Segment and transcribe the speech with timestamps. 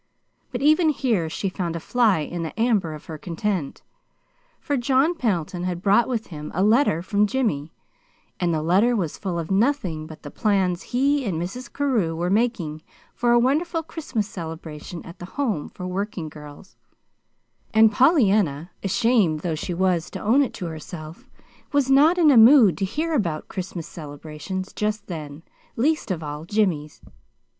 [0.51, 3.83] But even here she found a fly in the amber of her content;
[4.59, 7.71] for John Pendleton had brought with him a letter from Jimmy,
[8.39, 11.71] and the letter was full of nothing but the plans he and Mrs.
[11.71, 12.81] Carew were making
[13.13, 16.77] for a wonderful Christmas celebration at the Home for Working Girls:
[17.71, 21.29] and Pollyanna, ashamed though she was to own it to herself,
[21.71, 25.43] was not in a mood to hear about Christmas celebrations just then
[25.75, 27.01] least of all, Jimmy's.